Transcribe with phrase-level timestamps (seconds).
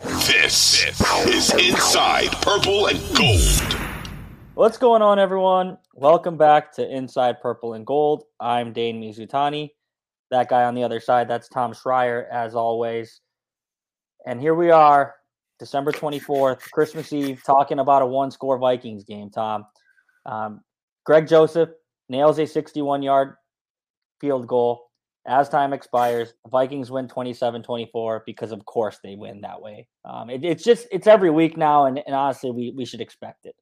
[0.00, 0.84] This
[1.26, 3.76] is Inside Purple and Gold.
[4.54, 5.76] What's going on, everyone?
[5.94, 8.22] Welcome back to Inside Purple and Gold.
[8.38, 9.70] I'm Dane Mizutani.
[10.30, 13.20] That guy on the other side, that's Tom Schreier, as always.
[14.24, 15.16] And here we are,
[15.58, 19.66] December 24th, Christmas Eve, talking about a one score Vikings game, Tom.
[20.26, 20.60] Um,
[21.06, 21.70] Greg Joseph
[22.08, 23.34] nails a 61 yard
[24.20, 24.87] field goal
[25.28, 29.86] as time expires, the Vikings win 27-24 because of course they win that way.
[30.04, 33.46] Um, it, it's just it's every week now, and, and honestly, we we should expect
[33.46, 33.54] it.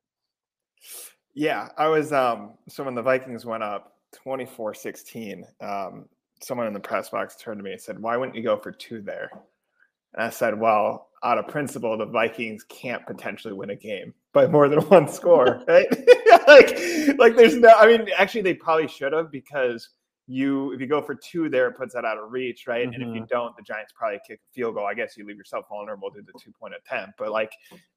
[1.34, 6.06] Yeah, I was um so when the Vikings went up 24-16, um,
[6.42, 8.72] someone in the press box turned to me and said, Why wouldn't you go for
[8.72, 9.30] two there?
[10.14, 14.46] And I said, Well, out of principle, the Vikings can't potentially win a game by
[14.46, 15.62] more than one score.
[15.68, 15.88] Right?
[16.48, 19.88] like, like there's no I mean, actually they probably should have because
[20.26, 22.86] you if you go for two there, it puts that out of reach, right?
[22.86, 22.94] Mm-hmm.
[22.94, 23.34] And if you mm-hmm.
[23.34, 24.86] don't, the Giants probably kick a field goal.
[24.86, 27.14] I guess you leave yourself vulnerable to the two point attempt.
[27.18, 27.52] But like,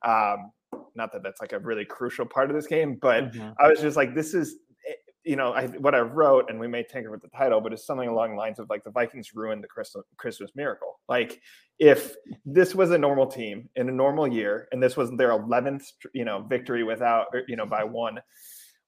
[0.05, 0.51] um,
[0.95, 3.49] not that that's like a really crucial part of this game, but mm-hmm.
[3.59, 4.55] I was just like, this is.
[4.87, 4.93] Eh,
[5.25, 7.85] you know, I, what I wrote, and we may tinker with the title, but it's
[7.85, 11.01] something along the lines of like the Vikings ruined the Christmas, Christmas miracle.
[11.09, 11.41] Like,
[11.77, 15.83] if this was a normal team in a normal year, and this was their 11th,
[16.13, 18.19] you know, victory without, you know, by one,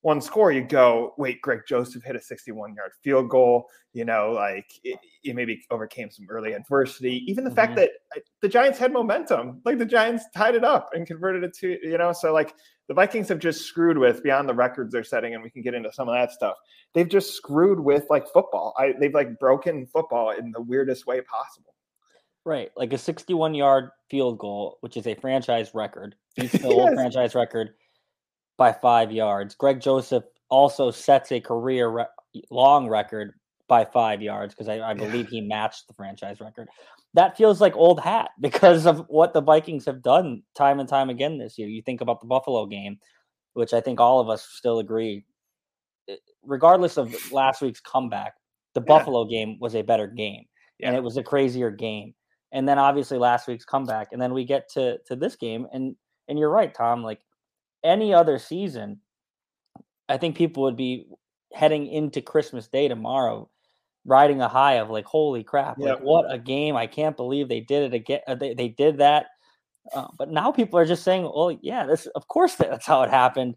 [0.02, 3.68] one score, you go, wait, Greg Joseph hit a 61 yard field goal.
[3.94, 7.24] You know, like it, it maybe overcame some early adversity.
[7.28, 7.56] Even the mm-hmm.
[7.56, 11.44] fact that uh, the Giants had momentum, like the Giants tied it up and converted
[11.44, 12.56] it to, you know, so like
[12.88, 15.74] the Vikings have just screwed with beyond the records they're setting, and we can get
[15.74, 16.56] into some of that stuff.
[16.94, 18.74] They've just screwed with like football.
[18.78, 21.76] I, they've like broken football in the weirdest way possible.
[22.44, 26.72] Right, like a 61 yard field goal, which is a franchise record, beats the yes.
[26.72, 27.72] old franchise record
[28.62, 29.56] by five yards.
[29.56, 33.34] Greg Joseph also sets a career re- long record
[33.68, 36.70] by five yards because I, I, believe he matched the franchise record.
[37.16, 41.10] That feels like old hat because of what the Vikings have done time and time
[41.10, 41.70] again this year.
[41.70, 43.00] You think about the Buffalo game,
[43.54, 45.26] which I think all of us still agree,
[46.08, 48.36] eh, regardless of last week's comeback,
[48.76, 48.86] the yeah.
[48.86, 50.46] Buffalo game was a better game
[50.78, 50.90] yeah.
[50.90, 52.14] and it was a crazier game.
[52.52, 55.96] And then obviously last week's comeback, and then we get to to this game, and
[56.28, 57.02] and you're right, Tom.
[57.02, 57.22] Like
[57.84, 59.00] any other season,
[60.10, 61.08] I think people would be
[61.54, 63.50] heading into Christmas Day tomorrow
[64.06, 65.96] riding a high of like, holy crap, yep.
[65.96, 66.76] like what a game.
[66.76, 68.22] I can't believe they did it again.
[68.28, 69.28] Uh, they, they did that.
[69.94, 73.10] Uh, but now people are just saying, well, yeah, this, of course that's how it
[73.10, 73.56] happened.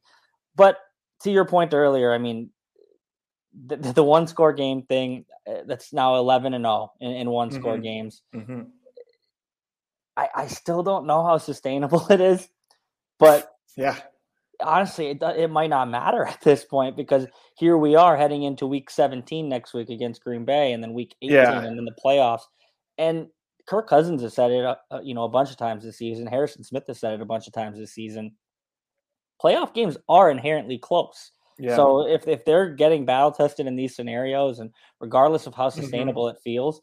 [0.56, 0.78] But
[1.22, 2.50] to your point earlier, I mean,
[3.66, 7.50] the, the one score game thing uh, that's now 11 and 0 in, in one
[7.50, 7.82] score mm-hmm.
[7.82, 8.22] games.
[8.34, 8.62] Mm-hmm.
[10.16, 12.48] I, I still don't know how sustainable it is,
[13.18, 13.98] but yeah,
[14.62, 17.26] honestly, it, it might not matter at this point because
[17.56, 21.14] here we are heading into week 17 next week against Green Bay and then week
[21.22, 21.62] 18 yeah.
[21.62, 22.42] and then the playoffs.
[22.98, 23.28] And
[23.66, 26.26] Kirk Cousins has said it, uh, uh, you know, a bunch of times this season.
[26.26, 28.32] Harrison Smith has said it a bunch of times this season.
[29.42, 31.32] Playoff games are inherently close.
[31.58, 31.76] Yeah.
[31.76, 35.82] So if if they're getting battle tested in these scenarios, and regardless of how mm-hmm.
[35.82, 36.36] sustainable mm-hmm.
[36.36, 36.80] it feels,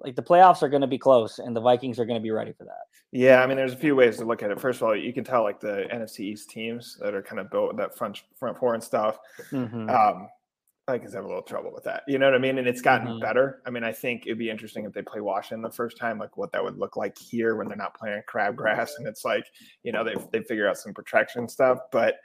[0.00, 2.30] like the playoffs are going to be close, and the Vikings are going to be
[2.30, 2.86] ready for that.
[3.12, 4.60] Yeah, I mean, there's a few ways to look at it.
[4.60, 7.50] First of all, you can tell like the NFC East teams that are kind of
[7.50, 9.18] built that front front four and stuff.
[9.50, 9.88] Mm-hmm.
[9.88, 10.28] Um,
[10.88, 12.02] Vikings have a little trouble with that.
[12.08, 12.58] You know what I mean?
[12.58, 13.20] And it's gotten mm-hmm.
[13.20, 13.60] better.
[13.66, 16.36] I mean, I think it'd be interesting if they play Washington the first time, like
[16.36, 19.44] what that would look like here when they're not playing crabgrass and it's like,
[19.82, 21.78] you know, they they figure out some protection stuff.
[21.92, 22.16] But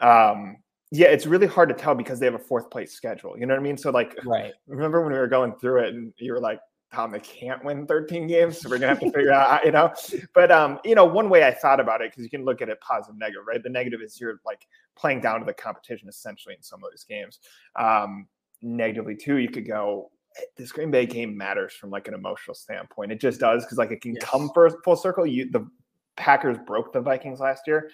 [0.00, 0.58] um,
[0.92, 3.36] yeah, it's really hard to tell because they have a fourth place schedule.
[3.36, 3.76] You know what I mean?
[3.76, 4.52] So like, right.
[4.68, 6.60] Remember when we were going through it and you were like,
[6.94, 9.92] Tom, they can't win 13 games, so we're gonna have to figure out, you know.
[10.32, 12.68] But um, you know, one way I thought about it because you can look at
[12.68, 13.62] it positive, negative, right?
[13.62, 17.04] The negative is you're like playing down to the competition essentially in some of these
[17.04, 17.40] games.
[17.76, 18.28] Um,
[18.62, 20.10] negatively too, you could go.
[20.56, 23.12] This Green Bay game matters from like an emotional standpoint.
[23.12, 24.24] It just does because like it can yes.
[24.24, 25.26] come for full circle.
[25.26, 25.68] You the
[26.16, 27.90] Packers broke the Vikings last year.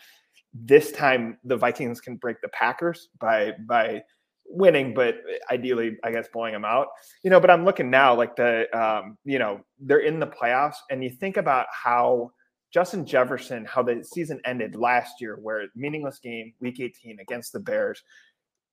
[0.55, 4.03] This time the Vikings can break the Packers by by
[4.51, 5.17] winning, but
[5.51, 6.89] ideally, I guess blowing them out.
[7.23, 10.77] You know, but I'm looking now like the um, you know, they're in the playoffs,
[10.91, 12.33] and you think about how
[12.73, 17.61] Justin Jefferson, how the season ended last year, where meaningless game, week 18 against the
[17.61, 18.03] Bears.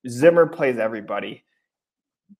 [0.08, 1.44] Zimmer plays everybody.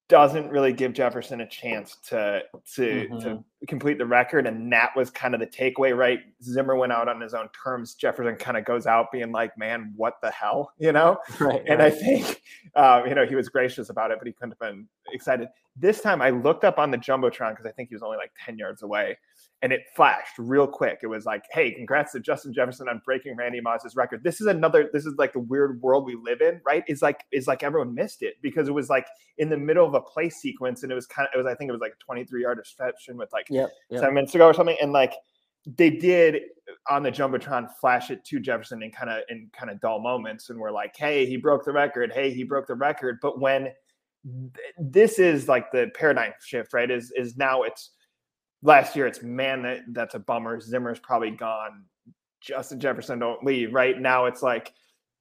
[0.08, 2.42] Doesn't really give Jefferson a chance to
[2.74, 3.20] to Mhm.
[3.22, 6.20] to complete the record, and that was kind of the takeaway, right?
[6.42, 7.94] Zimmer went out on his own terms.
[7.94, 11.18] Jefferson kind of goes out being like, "Man, what the hell," you know.
[11.40, 11.62] Right.
[11.66, 12.42] And I think,
[12.74, 15.48] um, you know, he was gracious about it, but he couldn't have been excited.
[15.76, 18.32] This time, I looked up on the jumbotron because I think he was only like
[18.44, 19.16] ten yards away,
[19.62, 21.00] and it flashed real quick.
[21.02, 24.46] It was like, "Hey, congrats to Justin Jefferson on breaking Randy Moss's record." This is
[24.46, 24.88] another.
[24.92, 26.84] This is like the weird world we live in, right?
[26.86, 29.06] Is like is like everyone missed it because it was like
[29.38, 31.56] in the middle of a play sequence, and it was kind of it was I
[31.56, 33.70] think it was like a twenty three yard reception with like Yep.
[33.90, 34.00] yep.
[34.00, 35.14] seven minutes ago or something, and like
[35.76, 36.42] they did
[36.88, 40.50] on the jumbotron flash it to Jefferson in kind of in kind of dull moments,
[40.50, 42.12] and we're like, "Hey, he broke the record!
[42.12, 43.72] Hey, he broke the record!" But when
[44.24, 46.90] th- this is like the paradigm shift, right?
[46.90, 47.90] Is is now it's
[48.62, 50.60] last year it's man that that's a bummer.
[50.60, 51.84] Zimmer's probably gone.
[52.40, 53.74] Justin Jefferson don't leave.
[53.74, 54.72] Right now it's like,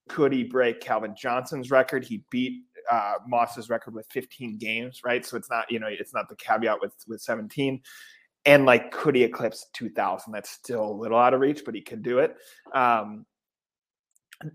[0.07, 2.05] could he break Calvin Johnson's record?
[2.05, 5.25] He beat uh, Moss's record with 15 games, right?
[5.25, 7.81] So it's not, you know, it's not the caveat with with 17.
[8.45, 10.31] And like, could he eclipse 2000?
[10.31, 12.35] That's still a little out of reach, but he could do it.
[12.73, 13.25] Um,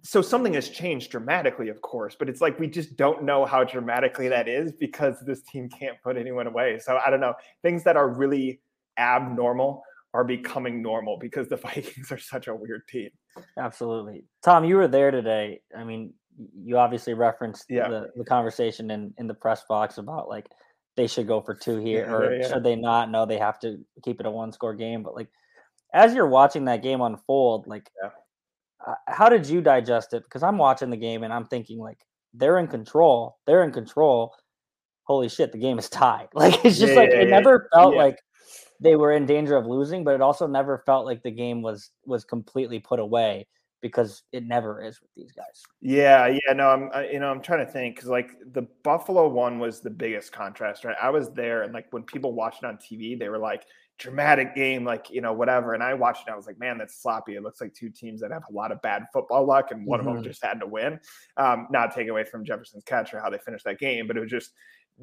[0.02, 3.64] so something has changed dramatically, of course, but it's like we just don't know how
[3.64, 6.79] dramatically that is because this team can't put anyone away.
[6.79, 7.34] So I don't know.
[7.62, 8.61] Things that are really
[8.99, 9.83] abnormal
[10.15, 13.11] are becoming normal because the Vikings are such a weird team.
[13.59, 14.25] Absolutely.
[14.44, 15.61] Tom, you were there today.
[15.77, 16.12] I mean,
[16.55, 17.89] you obviously referenced Yeah.
[17.89, 20.47] the, the conversation in, in the press box about like
[20.97, 23.11] they should go for two here Yeah, or yeah, should they not?
[23.11, 25.03] No, they have to keep it a one score game.
[25.03, 25.29] But like
[25.94, 30.25] as you're watching that game unfold, like uh, how did you digest it?
[30.25, 31.99] Because I'm watching the game and I'm thinking like
[32.35, 33.39] they're in control.
[33.47, 34.35] They're in control.
[35.05, 36.29] Holy shit, the game is tied.
[36.35, 38.17] Like it's just like it never felt like
[38.82, 41.90] they were in danger of losing, but it also never felt like the game was
[42.06, 43.46] was completely put away
[43.81, 45.62] because it never is with these guys.
[45.84, 49.26] Yeah, yeah, no, I'm, I, you know, I'm trying to think because like the Buffalo
[49.29, 50.96] one was the biggest contrast, right?
[51.02, 53.64] I was there, and like when people watched it on TV, they were like,
[53.99, 55.75] "Dramatic game," like you know, whatever.
[55.75, 57.90] And I watched it, and I was like, "Man, that's sloppy." It looks like two
[57.90, 60.23] teams that have a lot of bad football luck, and one of them Mhm.
[60.23, 61.00] just had to win.
[61.37, 64.20] Um, not taking away from Jefferson's catch or how they finished that game, but it
[64.20, 64.52] was just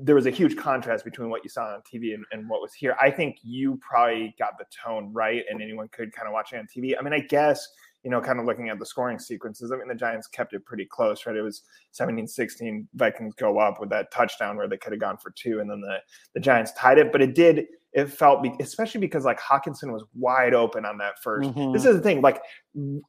[0.02, 2.74] there was a huge contrast between what you saw on TV and, and what was
[2.74, 2.96] here.
[3.02, 6.58] I think you probably got the tone right, and anyone could kind of watch it
[6.58, 6.96] on TV.
[6.98, 7.68] I mean, I guess
[8.04, 10.66] you know, kind of looking at the scoring sequences, I mean, the Giants kept it
[10.66, 11.36] pretty close, right?
[11.36, 12.88] It was 17 16.
[12.96, 15.82] Vikings go up with that touchdown where they could have gone for two, and then
[15.82, 15.98] the,
[16.34, 17.12] the Giants tied it.
[17.12, 21.18] But it did, it felt, be- especially because like Hockenson was wide open on that
[21.24, 21.74] 1st Mhm.
[21.74, 22.42] This is the thing, like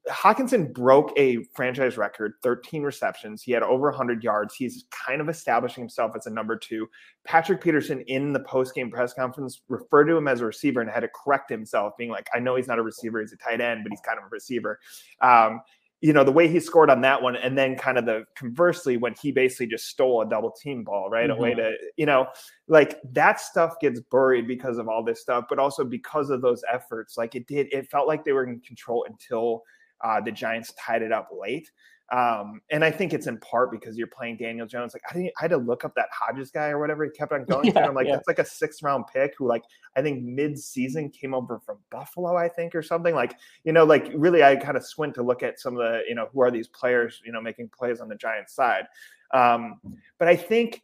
[0.09, 3.43] Hockenson broke a franchise record, 13 receptions.
[3.43, 4.55] He had over 100 yards.
[4.55, 6.89] He's kind of establishing himself as a number two.
[7.25, 11.01] Patrick Peterson in the post-game press conference referred to him as a receiver and had
[11.01, 13.83] to correct himself, being like, "I know he's not a receiver; he's a tight end,
[13.85, 14.81] but he's kind of a receiver."
[15.21, 15.61] Um,
[16.01, 18.97] you know the way he scored on that one, and then kind of the conversely
[18.97, 21.29] when he basically just stole a double team ball, right?
[21.29, 22.27] A way to, you know,
[22.69, 26.63] like that stuff gets buried because of all this stuff, but also because of those
[26.73, 27.19] efforts.
[27.19, 29.63] Like it did, it felt like they were in control until
[30.03, 31.71] uh, the Giants tied it up late.
[32.13, 34.95] Um, and I think it's in part because you're playing Daniel Jones.
[34.95, 37.05] Like I didn't, I had to look up that Hodges guy or whatever.
[37.05, 37.67] He kept on going.
[37.67, 38.17] Yeah, I'm like, yeah.
[38.17, 39.63] that's like a sixth round pick who, like,
[39.97, 43.15] I think mid season came over from Buffalo, I think, or something.
[43.15, 46.03] Like, you know, like really, I kind of squint to look at some of the,
[46.09, 48.87] you know, who are these players, you know, making plays on the Giants side.
[49.33, 49.81] Um,
[50.19, 50.83] but I think,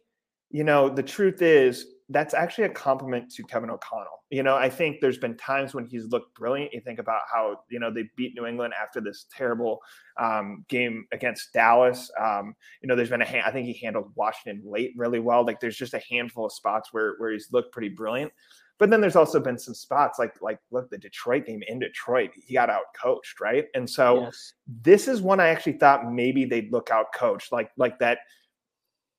[0.49, 4.23] you know, the truth is that's actually a compliment to Kevin O'Connell.
[4.29, 6.73] You know, I think there's been times when he's looked brilliant.
[6.73, 9.79] You think about how, you know, they beat New England after this terrible
[10.17, 12.09] um, game against Dallas.
[12.19, 15.45] Um, you know, there's been a hand, I think he handled Washington late really well.
[15.45, 18.31] Like there's just a handful of spots where where he's looked pretty brilliant.
[18.79, 22.31] But then there's also been some spots like like look the Detroit game in Detroit,
[22.35, 23.65] he got out coached, right?
[23.73, 24.53] And so yes.
[24.81, 28.19] this is one I actually thought maybe they'd look out coached, like like that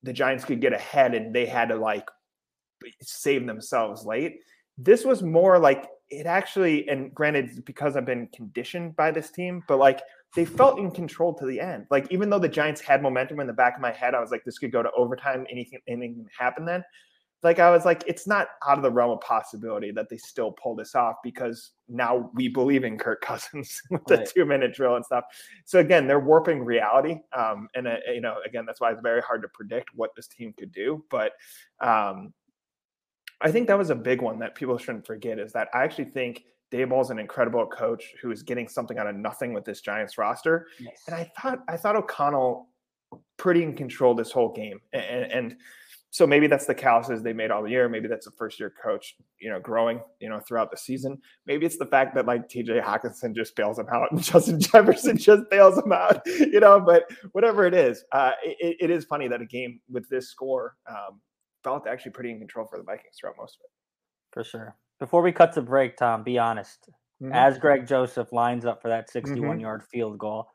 [0.05, 2.09] the Giants could get ahead and they had to like
[3.03, 4.41] save themselves late.
[4.77, 9.63] This was more like it actually, and granted, because I've been conditioned by this team,
[9.69, 10.01] but like
[10.35, 11.87] they felt in control to the end.
[11.91, 14.31] Like even though the Giants had momentum in the back of my head, I was
[14.31, 15.47] like, this could go to overtime.
[15.51, 16.85] Anything, anything can happen then.
[17.43, 20.51] Like I was like, it's not out of the realm of possibility that they still
[20.53, 24.27] pull this off because now we believe in Kirk Cousins with the Right.
[24.27, 25.25] two minute drill and stuff.
[25.65, 29.23] So again, they're warping reality, um, and uh, you know, again, that's why it's very
[29.23, 31.05] hard to predict what this team could do.
[31.11, 31.33] But
[31.81, 32.35] um,
[33.41, 36.07] I think that was a big one that people shouldn't forget is that I actually
[36.07, 40.19] think Daboll's an incredible coach who is getting something out of nothing with this Giants
[40.19, 40.67] roster.
[40.79, 41.03] yes.
[41.07, 42.69] And I thought I thought O'Connell
[43.37, 44.81] pretty in control this whole game.
[44.93, 45.57] And, and
[46.11, 47.89] so maybe that's the calluses they made all year.
[47.89, 51.19] Maybe that's a first year coach, you know, growing, you know, throughout the season.
[51.47, 55.17] Maybe it's the fact that like TJ Hockenson just bails him out and Justin Jefferson
[55.17, 59.29] just bails him out, you know, but whatever it is, uh, it, it is funny
[59.29, 61.21] that a game with this score, um,
[61.69, 63.71] felt actually pretty in control for the Vikings throughout most of it.
[64.33, 64.77] For sure.
[64.99, 66.89] Before we cut to break, Tom, be honest.
[67.23, 67.35] Mm-hmm.
[67.35, 69.61] As Greg Joseph lines up for that 61 mm-hmm.
[69.61, 70.49] yard field goal,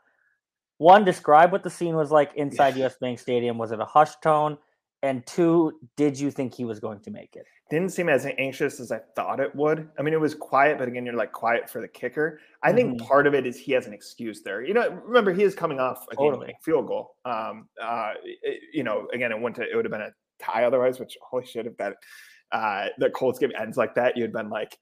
[0.77, 3.58] one, describe what the scene was like inside US Bank Stadium.
[3.58, 4.58] Was it a hush tone?
[5.01, 7.46] And two, did you think he was going to make it?
[7.70, 9.89] Didn't seem as anxious as I thought it would.
[10.00, 12.39] I mean, it was quiet, but again, you're like quiet for the kicker.
[12.62, 12.77] I mm-hmm.
[12.77, 14.63] think part of it is he has an excuse there.
[14.63, 16.55] You know, remember he is coming off a totally.
[16.63, 17.15] field goal.
[17.25, 20.12] Um, uh, it, you know, again, it went to it would have been a
[20.43, 21.00] tie otherwise.
[21.00, 21.95] Which holy shit, if that
[22.51, 24.77] uh, the Colts game ends like that, you'd been like,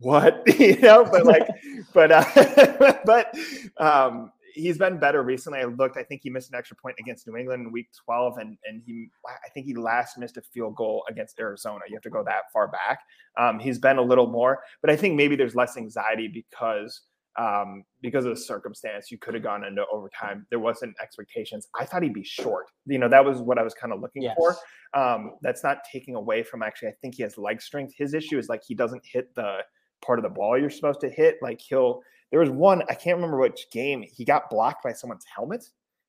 [0.00, 1.04] what you know?
[1.04, 1.48] But like,
[1.94, 3.34] but uh, but
[3.78, 5.60] um, he's been better recently.
[5.60, 5.96] I looked.
[5.96, 8.82] I think he missed an extra point against New England in Week 12, and and
[8.84, 11.80] he I think he last missed a field goal against Arizona.
[11.88, 13.00] You have to go that far back.
[13.38, 17.02] Um, he's been a little more, but I think maybe there's less anxiety because
[17.38, 19.10] um, because of the circumstance.
[19.10, 20.46] You could have gone into overtime.
[20.50, 21.68] There wasn't expectations.
[21.78, 22.66] I thought he'd be short.
[22.86, 24.36] You know that was what I was kind of looking yes.
[24.36, 24.56] for.
[24.94, 26.88] Um, that's not taking away from actually.
[26.88, 27.94] I think he has leg strength.
[27.96, 29.58] His issue is like he doesn't hit the
[30.04, 31.36] part of the ball you're supposed to hit.
[31.42, 32.00] Like he'll
[32.30, 35.64] there was one I can't remember which game he got blocked by someone's helmet.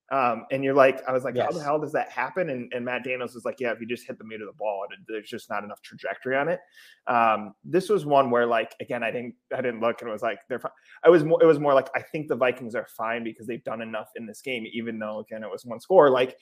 [0.09, 1.45] Um, and you're like, I was like, yes.
[1.45, 2.49] how the hell does that happen?
[2.49, 4.53] And, and Matt Daniels was like, yeah, if you just hit the meat of the
[4.53, 6.59] ball, it, there's just not enough trajectory on it.
[7.07, 10.21] Um, this was one where, like, again, I didn't, I didn't look, and it was
[10.21, 10.59] like, they're.
[10.59, 10.71] Fine.
[11.03, 13.63] I was more, it was more like, I think the Vikings are fine because they've
[13.63, 16.09] done enough in this game, even though again it was one score.
[16.09, 16.37] Like,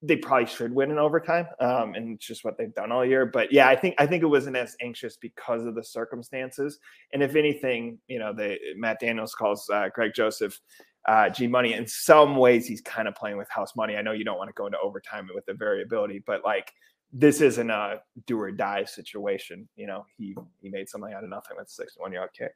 [0.00, 3.26] they probably should win in overtime, um, and it's just what they've done all year.
[3.26, 6.78] But yeah, I think I think it wasn't as anxious because of the circumstances.
[7.12, 10.60] And if anything, you know, the Matt Daniels calls uh, Greg Joseph
[11.08, 11.72] uh, G Money.
[11.72, 13.96] In some ways, he's kind of playing with house money.
[13.96, 16.72] I know you don't want to go into overtime with the variability, but like
[17.12, 19.66] this isn't a do or die situation.
[19.74, 22.52] You know, he he made something out of nothing with a 61 yard kick.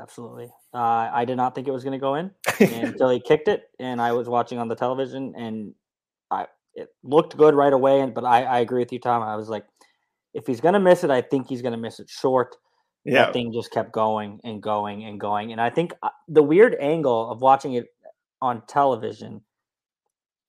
[0.00, 0.44] Absolutely.
[0.72, 3.64] Uh, I did not think it was going to go in until he kicked it,
[3.80, 5.74] and I was watching on the television, and
[6.30, 8.00] I it looked good right away.
[8.00, 9.24] And but I, I agree with you, Tom.
[9.24, 9.66] I was like,
[10.32, 12.56] if he's gonna miss it, I think he's gonna miss it short.
[13.08, 13.26] Yeah.
[13.26, 15.52] That thing just kept going and going and going.
[15.52, 17.86] And I think uh, the weird angle of watching it
[18.40, 19.42] on television,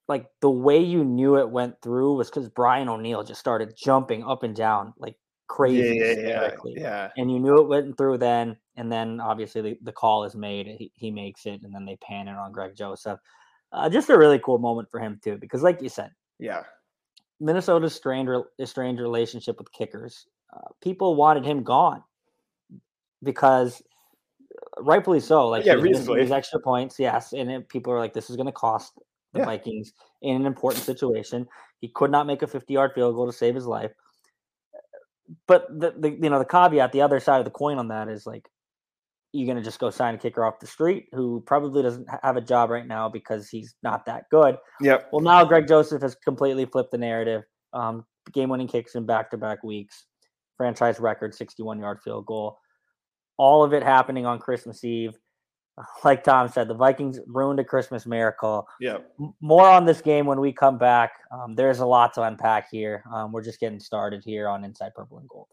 [0.07, 4.23] like the way you knew it went through was because Brian O'Neill just started jumping
[4.23, 5.15] up and down like
[5.47, 5.97] crazy.
[5.97, 8.57] Yeah, yeah, yeah, And you knew it went through then.
[8.75, 10.67] And then obviously the, the call is made.
[10.67, 11.61] He, he makes it.
[11.63, 13.19] And then they pan it on Greg Joseph
[13.71, 16.63] uh, just a really cool moment for him too, because like you said, yeah,
[17.39, 18.29] Minnesota's strained
[18.65, 20.25] strained relationship with kickers.
[20.51, 22.03] Uh, people wanted him gone
[23.23, 23.81] because
[24.77, 25.47] uh, rightfully so.
[25.47, 28.47] Like yeah, reasonably these extra points, yes, and it, people are like, this is going
[28.47, 28.93] to cost
[29.33, 29.45] the yeah.
[29.45, 31.47] Vikings in an important situation.
[31.79, 33.91] He could not make a 50 yard field goal to save his life.
[35.47, 38.09] But the, the you know the caveat, the other side of the coin on that
[38.09, 38.49] is like
[39.31, 42.35] you're going to just go sign a kicker off the street who probably doesn't have
[42.35, 44.57] a job right now because he's not that good.
[44.81, 45.09] Yep.
[45.11, 47.43] Well, now Greg Joseph has completely flipped the narrative.
[47.73, 50.05] Um, game winning kicks in back to back weeks,
[50.57, 52.57] franchise record 61 yard field goal.
[53.39, 55.17] All of it happening on Christmas Eve.
[56.03, 58.67] Like Tom said, the Vikings ruined a Christmas miracle.
[58.81, 58.97] Yeah.
[59.39, 61.13] More on this game when we come back.
[61.31, 63.01] Um, there's a lot to unpack here.
[63.13, 65.47] Um, we're just getting started here on Inside Purple and Gold.